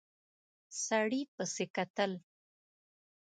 [0.85, 2.11] سړي پسې کتل.